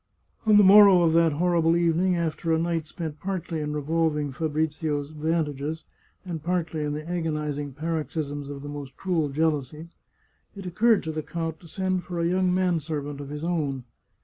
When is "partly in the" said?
6.41-7.07